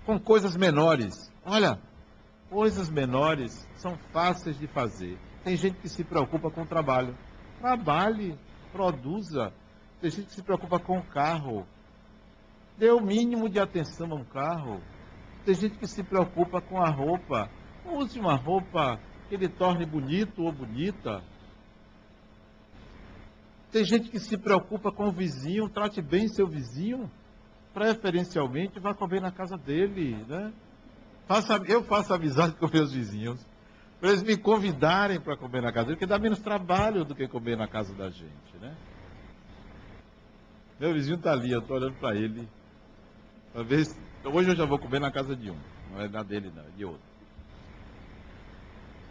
[0.05, 1.31] com coisas menores.
[1.45, 1.79] Olha,
[2.49, 5.17] coisas menores são fáceis de fazer.
[5.43, 7.15] Tem gente que se preocupa com o trabalho.
[7.59, 8.37] Trabalhe,
[8.71, 9.53] produza.
[10.01, 11.65] Tem gente que se preocupa com o carro.
[12.77, 14.81] Dê o mínimo de atenção a um carro.
[15.45, 17.49] Tem gente que se preocupa com a roupa.
[17.85, 21.23] Use uma roupa que ele torne bonito ou bonita.
[23.71, 27.09] Tem gente que se preocupa com o vizinho, trate bem seu vizinho
[27.73, 30.51] preferencialmente, vá comer na casa dele, né?
[31.67, 33.45] Eu faço amizade com meus vizinhos,
[33.99, 37.27] para eles me convidarem para comer na casa dele, porque dá menos trabalho do que
[37.27, 38.75] comer na casa da gente, né?
[40.79, 42.47] Meu vizinho está ali, eu estou olhando para ele.
[43.53, 45.57] Talvez, hoje eu já vou comer na casa de um,
[45.91, 47.01] não é na dele não, é de outro.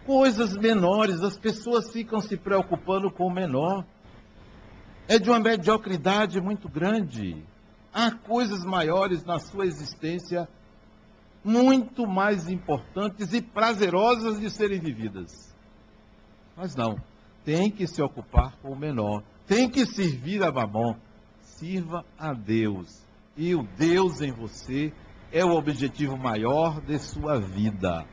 [0.06, 3.84] Coisas menores, as pessoas ficam se preocupando com o menor.
[5.08, 7.44] É de uma mediocridade muito grande.
[7.92, 10.48] Há coisas maiores na sua existência,
[11.46, 15.54] muito mais importantes e prazerosas de serem vividas.
[16.56, 16.96] Mas não,
[17.44, 20.96] tem que se ocupar com o menor, tem que servir a Mamon.
[21.40, 23.02] Sirva a Deus.
[23.36, 24.92] E o Deus em você
[25.32, 28.04] é o objetivo maior de sua vida.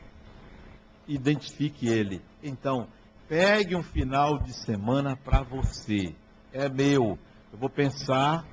[1.06, 2.22] Identifique ele.
[2.42, 2.86] Então,
[3.28, 6.14] pegue um final de semana para você.
[6.52, 7.18] É meu.
[7.52, 8.46] Eu vou pensar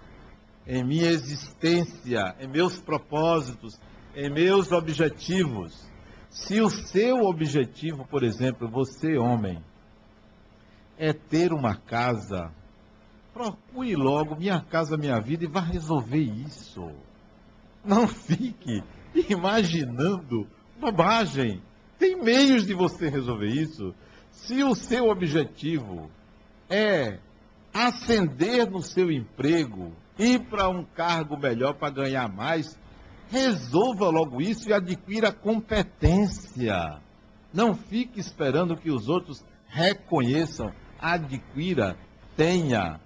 [0.68, 3.80] em minha existência, em meus propósitos,
[4.16, 5.90] em meus objetivos.
[6.30, 9.62] Se o seu objetivo, por exemplo, você homem,
[10.98, 12.52] é ter uma casa,
[13.34, 16.90] procure logo minha casa, minha vida e vá resolver isso.
[17.84, 18.84] Não fique
[19.30, 20.48] imaginando
[20.80, 21.62] bobagem.
[21.98, 23.94] Tem meios de você resolver isso.
[24.32, 26.10] Se o seu objetivo
[26.70, 27.20] é
[27.74, 32.78] ascender no seu emprego, ir para um cargo melhor para ganhar mais,
[33.32, 37.00] resolva logo isso e adquira competência.
[37.54, 41.98] Não fique esperando que os outros reconheçam, adquira,
[42.36, 43.00] tenha,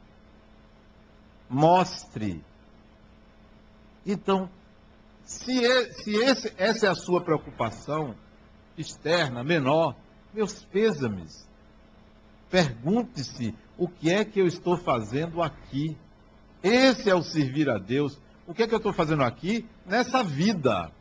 [1.47, 2.43] mostre.
[4.03, 4.49] Então,
[5.23, 8.15] se, se esse, essa é a sua preocupação
[8.75, 9.95] externa, menor,
[10.33, 11.47] meus pêsames.
[12.49, 15.95] Pergunte-se o que é que eu estou fazendo aqui.
[16.63, 18.19] Esse é o servir a Deus.
[18.47, 20.91] O que é que eu estou fazendo aqui nessa vida?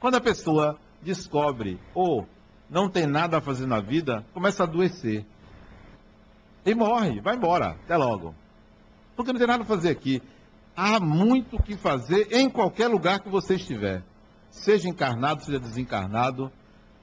[0.00, 2.26] Quando a pessoa descobre ou
[2.68, 5.24] não tem nada a fazer na vida, começa a adoecer.
[6.64, 8.34] E morre, vai embora, até logo.
[9.14, 10.22] Porque não tem nada a fazer aqui.
[10.74, 14.02] Há muito o que fazer em qualquer lugar que você estiver.
[14.50, 16.50] Seja encarnado, seja desencarnado,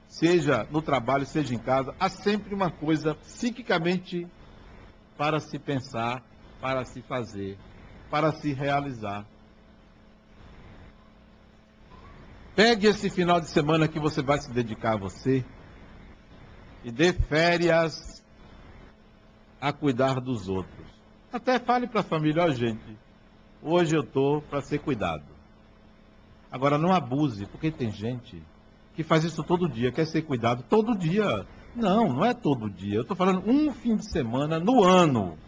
[0.08, 1.94] seja no trabalho, seja em casa.
[2.00, 4.26] Há sempre uma coisa psiquicamente
[5.16, 6.22] para se pensar
[6.60, 7.58] para se fazer,
[8.10, 9.24] para se realizar.
[12.54, 15.44] Pegue esse final de semana que você vai se dedicar a você
[16.82, 18.24] e dê férias
[19.60, 20.88] a cuidar dos outros.
[21.32, 22.98] Até fale para a família, ó oh, gente,
[23.62, 25.24] hoje eu estou para ser cuidado.
[26.50, 28.42] Agora não abuse, porque tem gente
[28.94, 31.46] que faz isso todo dia, quer ser cuidado todo dia.
[31.76, 32.96] Não, não é todo dia.
[32.96, 35.38] Eu estou falando um fim de semana no ano.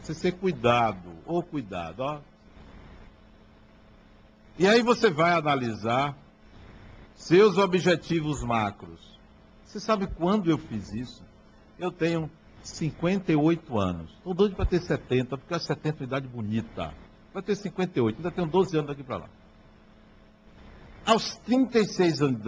[0.00, 2.20] Você ser cuidado, ou cuidado, ó.
[4.58, 6.16] E aí você vai analisar
[7.14, 9.18] seus objetivos macros.
[9.64, 11.22] Você sabe quando eu fiz isso?
[11.78, 12.30] Eu tenho
[12.62, 14.10] 58 anos.
[14.12, 16.94] Estou doido para ter 70, porque a 70 é uma idade bonita.
[17.34, 19.28] Vai ter 58, ainda tenho 12 anos daqui para lá.
[21.04, 22.40] Aos 36 anos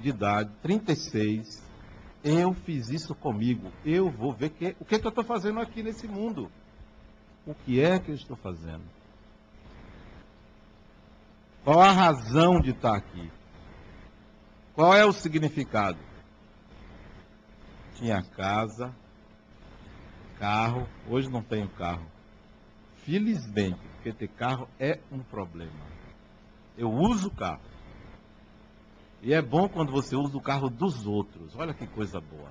[0.00, 1.62] de idade, 36,
[2.24, 3.72] eu fiz isso comigo.
[3.84, 6.50] Eu vou ver que, o que, é que eu estou fazendo aqui nesse mundo.
[7.46, 8.82] O que é que eu estou fazendo?
[11.64, 13.30] Qual a razão de estar aqui?
[14.74, 15.98] Qual é o significado?
[17.94, 18.92] Tinha casa,
[20.38, 22.04] carro, hoje não tenho carro.
[23.04, 25.86] Felizmente, porque ter carro é um problema.
[26.76, 27.60] Eu uso carro.
[29.20, 31.54] E é bom quando você usa o carro dos outros.
[31.54, 32.50] Olha que coisa boa.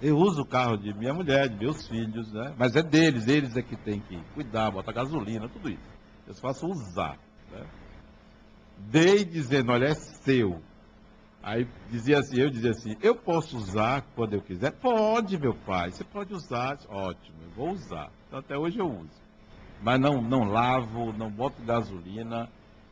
[0.00, 2.54] Eu uso o carro de minha mulher, de meus filhos, né?
[2.56, 5.92] Mas é deles, eles é que tem que cuidar, botar gasolina, tudo isso.
[6.26, 7.18] Eu só faço usar.
[7.52, 7.66] Né?
[8.78, 10.60] Dei dizendo, olha, é seu.
[11.42, 14.70] Aí dizia assim, eu dizia assim, eu posso usar quando eu quiser?
[14.72, 16.78] Pode, meu pai, você pode usar.
[16.88, 18.10] Ótimo, eu vou usar.
[18.26, 19.22] Então até hoje eu uso.
[19.82, 22.48] Mas não, não lavo, não boto gasolina.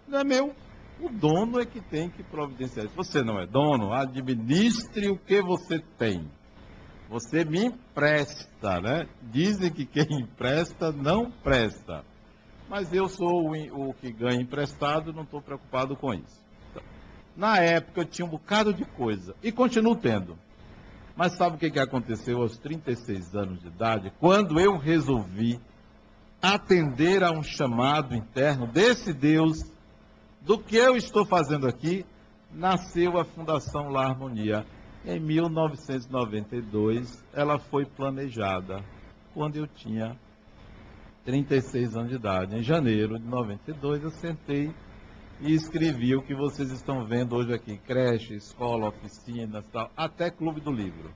[0.09, 0.55] Não é meu.
[1.01, 2.89] O dono é que tem que providenciar.
[2.89, 6.29] Se você não é dono, administre o que você tem.
[7.09, 9.09] Você me empresta, né?
[9.23, 12.05] Dizem que quem empresta não presta.
[12.71, 16.41] Mas eu sou o, o que ganha emprestado, não estou preocupado com isso.
[17.37, 20.39] Na época eu tinha um bocado de coisa e continuo tendo.
[21.16, 24.12] Mas sabe o que, que aconteceu aos 36 anos de idade?
[24.21, 25.59] Quando eu resolvi
[26.41, 29.68] atender a um chamado interno desse Deus,
[30.41, 32.07] do que eu estou fazendo aqui,
[32.53, 34.64] nasceu a Fundação La Harmonia.
[35.05, 38.85] Em 1992, ela foi planejada
[39.35, 40.16] quando eu tinha
[41.25, 42.57] 36 anos de idade.
[42.57, 44.73] Em janeiro de 92, eu sentei
[45.41, 50.61] e escrevi o que vocês estão vendo hoje aqui: creche, escola, oficinas, tal, até Clube
[50.61, 51.12] do Livro.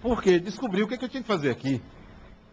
[0.00, 1.82] Porque descobri o que, eu tinha que fazer aqui.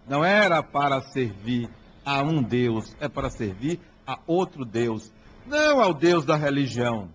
[0.07, 1.69] Não era para servir
[2.05, 5.11] a um Deus, é para servir a outro Deus.
[5.45, 7.09] Não ao Deus da religião,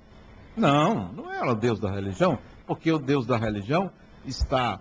[0.56, 3.90] não, não era o Deus da religião, porque o Deus da religião
[4.24, 4.80] está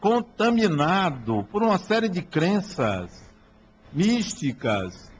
[0.00, 3.29] contaminado por uma série de crenças
[3.92, 5.10] místicas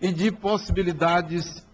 [0.00, 1.64] e de possibilidades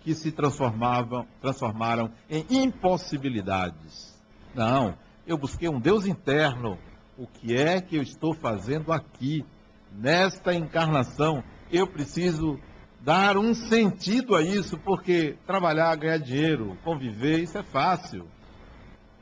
[0.00, 4.18] que se transformavam, transformaram em impossibilidades.
[4.54, 4.96] Não,
[5.26, 6.78] eu busquei um Deus interno.
[7.16, 9.44] O que é que eu estou fazendo aqui,
[9.92, 11.44] nesta encarnação?
[11.70, 12.58] Eu preciso
[13.00, 18.26] dar um sentido a isso, porque trabalhar, ganhar dinheiro, conviver, isso é fácil.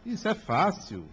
[0.05, 1.05] Isso é fácil.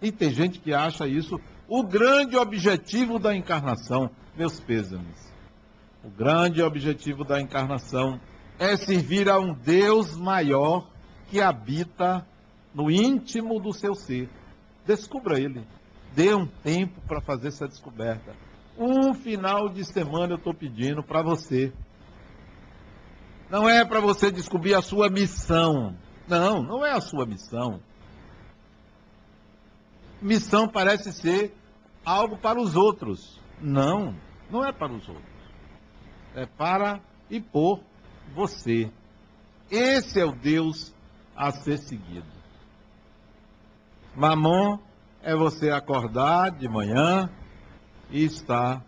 [0.00, 4.10] E tem gente que acha isso o grande objetivo da encarnação.
[4.36, 5.32] Meus pêsames.
[6.02, 8.20] O grande objetivo da encarnação
[8.58, 10.88] é servir a um Deus maior
[11.28, 12.26] que habita
[12.74, 14.28] no íntimo do seu ser.
[14.84, 15.64] Descubra ele.
[16.14, 18.34] Dê um tempo para fazer essa descoberta.
[18.76, 21.72] Um final de semana eu estou pedindo para você.
[23.48, 25.96] Não é para você descobrir a sua missão.
[26.26, 27.80] Não, não é a sua missão.
[30.24, 31.54] Missão parece ser
[32.02, 33.38] algo para os outros.
[33.60, 34.16] Não,
[34.50, 35.34] não é para os outros.
[36.34, 37.80] É para e por
[38.34, 38.90] você.
[39.70, 40.94] Esse é o Deus
[41.36, 42.26] a ser seguido.
[44.16, 44.78] Mamon
[45.22, 47.30] é você acordar de manhã,
[48.08, 48.82] e está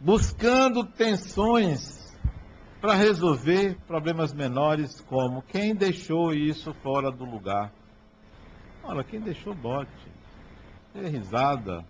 [0.00, 2.12] buscando tensões
[2.80, 7.72] para resolver problemas menores, como quem deixou isso fora do lugar.
[8.86, 9.90] Olha, quem deixou bote,
[10.92, 11.84] dê risada,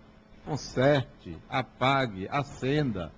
[0.45, 3.11] conserte, apague, acenda,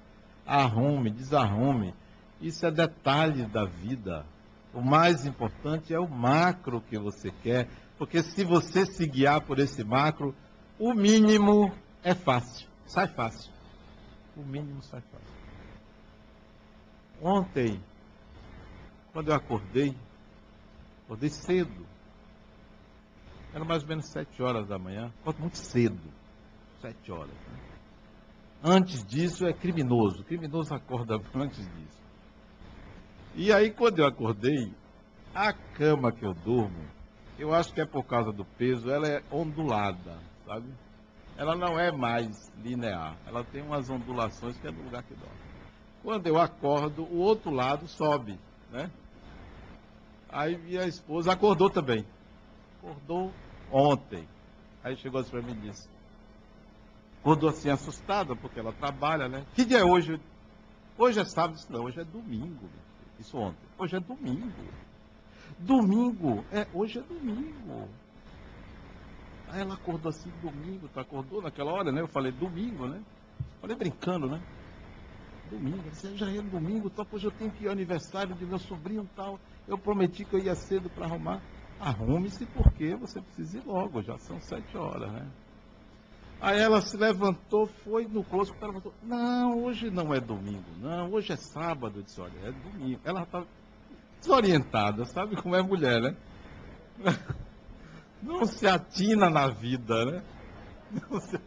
[0.45, 1.93] arrume, desarrume.
[2.41, 4.25] Isso é detalhe da vida.
[4.73, 7.69] O mais importante é o macro que você quer,
[7.99, 10.35] porque se você se guiar por esse macro,
[10.79, 11.71] o mínimo
[12.03, 13.51] é fácil, sai fácil.
[14.35, 15.37] O mínimo sai fácil.
[17.21, 17.81] Ontem,
[19.13, 19.95] quando eu acordei,
[21.05, 21.86] acordei cedo.
[23.57, 25.11] Era mais ou menos sete horas da manhã.
[25.39, 26.13] Muito cedo.
[26.79, 27.33] Sete horas.
[27.33, 27.59] Né?
[28.63, 30.21] Antes disso é criminoso.
[30.21, 31.97] O criminoso acorda antes disso.
[33.33, 34.71] E aí, quando eu acordei,
[35.33, 36.85] a cama que eu durmo,
[37.39, 40.71] eu acho que é por causa do peso, ela é ondulada, sabe?
[41.35, 43.17] ela não é mais linear.
[43.25, 45.35] Ela tem umas ondulações que é no lugar que dorme.
[46.03, 48.39] Quando eu acordo, o outro lado sobe,
[48.71, 48.91] né?
[50.29, 52.05] Aí minha esposa acordou também.
[52.77, 53.33] Acordou
[53.71, 54.27] ontem.
[54.83, 55.87] Aí chegou assim para mim e disse.
[57.21, 59.45] Acordou assim assustada, porque ela trabalha, né?
[59.53, 60.19] Que dia é hoje?
[60.97, 62.69] Hoje é sábado, disse, não, hoje é domingo.
[63.19, 63.67] Isso ontem.
[63.77, 64.63] Hoje é domingo.
[65.59, 67.87] Domingo, é, hoje é domingo.
[69.49, 71.01] Aí ela acordou assim, domingo, tá?
[71.01, 72.01] Acordou naquela hora, né?
[72.01, 73.01] Eu falei, domingo, né?
[73.61, 74.39] Falei brincando, né?
[75.49, 78.59] Domingo, você já é domingo, então, pois eu tenho que ir ao aniversário de meu
[78.59, 79.39] sobrinho e tal.
[79.67, 81.41] Eu prometi que eu ia cedo para arrumar.
[81.79, 85.27] Arrume-se porque você precisa ir logo, já são sete horas, né?
[86.39, 91.11] Aí ela se levantou, foi no close, ela falou, não, hoje não é domingo, não,
[91.11, 91.99] hoje é sábado.
[91.99, 92.99] Eu disse, olha, é domingo.
[93.03, 93.47] Ela estava
[94.19, 96.15] desorientada, sabe como é mulher, né?
[98.21, 100.23] Não se atina na vida, né?
[100.91, 101.39] Não se...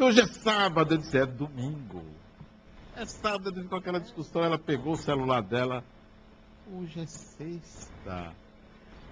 [0.00, 2.02] Hoje é sábado, eu disse, é domingo.
[2.94, 5.84] É sábado, com aquela discussão, ela pegou o celular dela.
[6.70, 8.34] Hoje é sexta.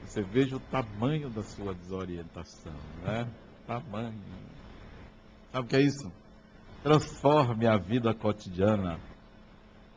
[0.04, 3.26] Você veja o tamanho da sua desorientação, né?
[3.66, 4.20] Tamanho.
[5.50, 6.12] Sabe o que é isso?
[6.82, 9.00] Transforme a vida cotidiana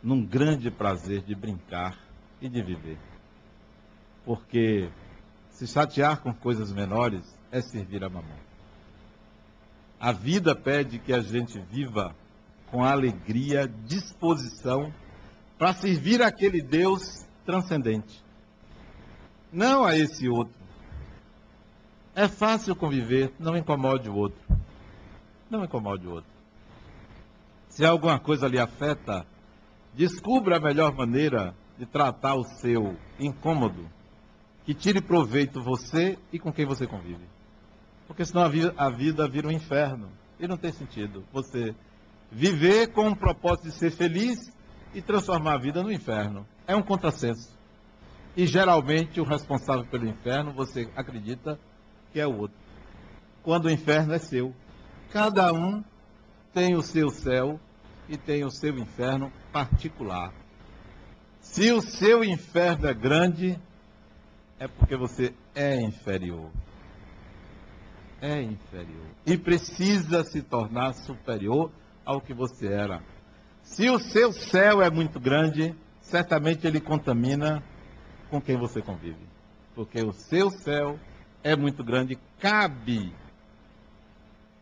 [0.01, 1.99] num grande prazer de brincar
[2.41, 2.97] e de viver.
[4.23, 4.89] Porque
[5.49, 8.39] se chatear com coisas menores é servir a mamão.
[9.99, 12.15] A vida pede que a gente viva
[12.71, 14.93] com alegria, disposição
[15.57, 18.23] para servir aquele Deus transcendente.
[19.51, 20.53] Não a esse outro.
[22.13, 24.39] É fácil conviver, não incomode o outro.
[25.49, 26.29] Não incomode o outro.
[27.67, 29.25] Se alguma coisa lhe afeta,
[29.95, 33.89] descubra a melhor maneira de tratar o seu incômodo,
[34.63, 37.25] que tire proveito você e com quem você convive.
[38.05, 40.11] Porque senão a vida, a vida vira um inferno.
[40.39, 41.73] E não tem sentido você
[42.31, 44.37] viver com o propósito de ser feliz
[44.93, 46.45] e transformar a vida no inferno.
[46.69, 47.49] É um contrassenso.
[48.37, 51.59] E geralmente o responsável pelo inferno, você acredita
[52.13, 52.55] que é o outro.
[53.41, 54.53] Quando o inferno é seu.
[55.11, 55.83] Cada um
[56.53, 57.59] tem o seu céu
[58.07, 60.31] e tem o seu inferno particular.
[61.41, 63.59] Se o seu inferno é grande,
[64.59, 66.51] é porque você é inferior.
[68.21, 69.07] É inferior.
[69.25, 71.71] E precisa se tornar superior
[72.05, 73.01] ao que você era.
[73.63, 75.75] Se o seu céu é muito grande,
[76.09, 77.63] certamente ele contamina
[78.29, 79.27] com quem você convive.
[79.75, 80.99] Porque o seu céu
[81.43, 83.13] é muito grande, cabe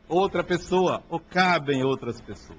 [0.08, 2.58] outra pessoa ou cabem outras pessoas.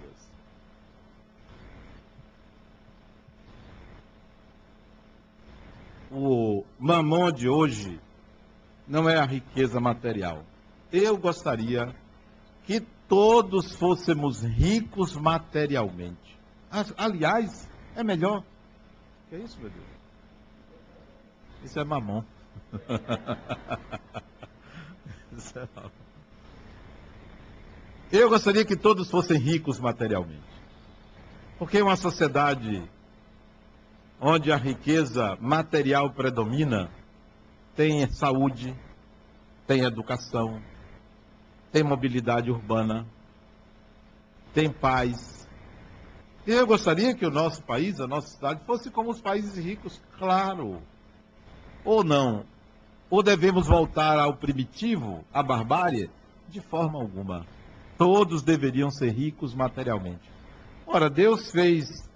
[6.10, 8.00] O mamão de hoje
[8.86, 10.42] não é a riqueza material.
[10.90, 11.94] Eu gostaria
[12.64, 16.38] que todos fôssemos ricos materialmente.
[16.96, 18.42] Aliás, é melhor.
[19.28, 19.86] Que é isso, meu Deus?
[21.64, 22.24] Isso é mamão.
[25.36, 25.92] isso é mamão.
[28.10, 30.42] Eu gostaria que todos fossem ricos materialmente.
[31.58, 32.88] Porque uma sociedade
[34.20, 36.90] onde a riqueza material predomina,
[37.76, 38.74] tem saúde,
[39.66, 40.60] tem educação,
[41.70, 43.06] tem mobilidade urbana,
[44.52, 45.37] tem paz.
[46.50, 50.80] Eu gostaria que o nosso país, a nossa cidade, fosse como os países ricos, claro.
[51.84, 52.42] Ou não.
[53.10, 56.10] Ou devemos voltar ao primitivo, à barbárie?
[56.48, 57.44] De forma alguma.
[57.98, 60.26] Todos deveriam ser ricos materialmente.
[60.86, 62.08] Ora, Deus fez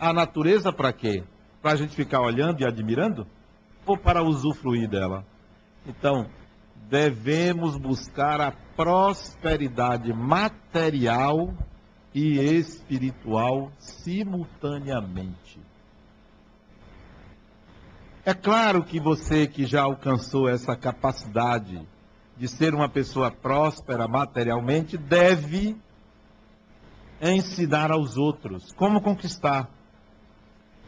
[0.00, 1.22] a natureza para quê?
[1.60, 3.26] Para a gente ficar olhando e admirando?
[3.84, 5.26] Ou para usufruir dela?
[5.86, 6.26] Então,
[6.88, 11.52] devemos buscar a prosperidade material
[12.14, 15.60] e espiritual simultaneamente.
[18.24, 21.86] É claro que você que já alcançou essa capacidade
[22.36, 25.76] de ser uma pessoa próspera materialmente deve
[27.20, 29.68] ensinar aos outros como conquistar.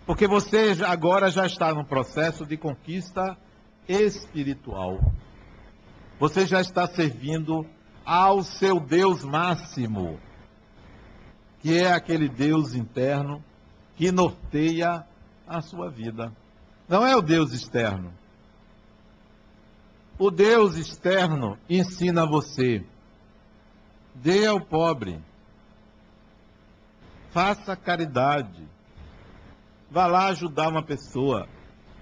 [0.06, 3.36] Porque você agora já está no processo de conquista
[3.88, 5.00] espiritual.
[6.18, 7.66] Você já está servindo
[8.04, 10.18] ao seu Deus máximo,
[11.66, 13.42] que é aquele Deus interno
[13.96, 15.04] que norteia
[15.48, 16.32] a sua vida.
[16.88, 18.14] Não é o Deus externo.
[20.16, 22.86] O Deus externo ensina você:
[24.14, 25.20] dê ao pobre,
[27.32, 28.62] faça caridade,
[29.90, 31.48] vá lá ajudar uma pessoa.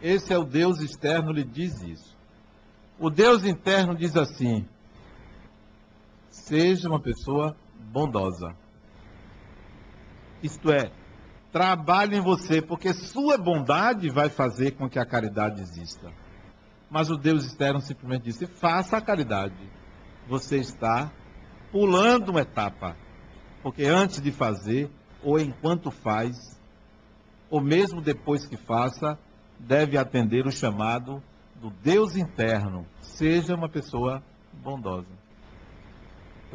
[0.03, 2.15] Esse é o Deus externo, lhe diz isso.
[2.99, 4.69] O Deus interno diz assim:
[6.31, 7.57] seja uma pessoa
[7.91, 8.63] bondosa.
[10.45, 10.93] Isto é,
[11.51, 16.13] trabalhe em você, porque sua bondade vai fazer com que a caridade exista.
[16.91, 19.57] Mas o Deus externo simplesmente disse: faça a caridade.
[20.29, 21.11] Você está
[21.73, 22.95] pulando uma etapa.
[23.63, 24.91] Porque antes de fazer,
[25.23, 26.61] ou enquanto faz,
[27.49, 29.19] ou mesmo depois que faça,
[29.59, 31.23] deve atender o chamado
[31.59, 34.23] do Deus interno, seja uma pessoa
[34.53, 35.09] bondosa.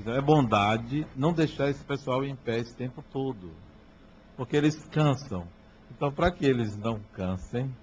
[0.05, 3.51] É bondade não deixar esse pessoal em pé esse tempo todo,
[4.39, 5.45] porque eles cansam.
[5.91, 7.75] Então, para que eles não cansem,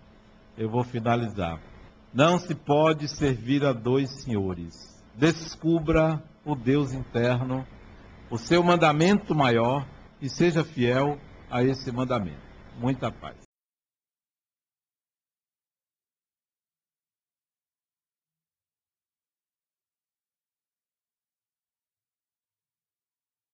[0.57, 1.61] eu vou finalizar.
[2.15, 4.75] Não se pode servir a dois senhores.
[5.15, 7.67] Descubra o Deus interno,
[8.31, 9.87] o seu mandamento maior
[10.19, 11.19] e seja fiel
[11.51, 12.41] a esse mandamento.
[12.81, 13.46] Muita paz.